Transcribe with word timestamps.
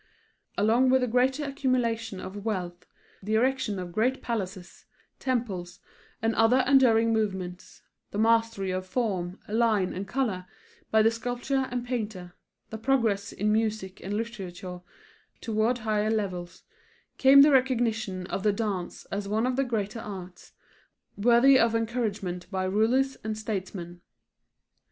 Along 0.57 0.89
with 0.89 1.01
the 1.01 1.07
greater 1.07 1.43
accumulation 1.45 2.19
of 2.19 2.43
wealth; 2.43 2.87
the 3.21 3.35
erection 3.35 3.77
of 3.77 3.91
great 3.91 4.23
palaces, 4.23 4.85
temples 5.19 5.79
and 6.23 6.33
other 6.33 6.63
enduring 6.65 7.13
movements; 7.13 7.83
the 8.09 8.17
mastery 8.17 8.71
of 8.71 8.87
form, 8.87 9.37
line, 9.47 9.93
and 9.93 10.07
color 10.07 10.47
by 10.89 11.03
the 11.03 11.11
sculptor 11.11 11.67
and 11.69 11.85
painter; 11.85 12.33
the 12.71 12.79
progress 12.79 13.31
in 13.31 13.53
music 13.53 14.01
and 14.03 14.15
literature 14.17 14.81
toward 15.39 15.77
higher 15.77 16.09
levels, 16.09 16.63
came 17.19 17.43
the 17.43 17.51
recognition 17.51 18.25
of 18.25 18.41
the 18.41 18.51
dance 18.51 19.05
as 19.11 19.27
one 19.27 19.45
of 19.45 19.55
the 19.55 19.63
greater 19.63 19.99
arts, 19.99 20.53
worthy 21.15 21.59
of 21.59 21.75
encouragement 21.75 22.49
by 22.49 22.63
rulers 22.63 23.17
and 23.23 23.37
statesmen. 23.37 24.01